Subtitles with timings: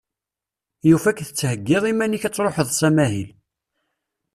[0.89, 3.29] Yufa-k tettheggiḍ iman-ik ad truḥeḍ s amahil.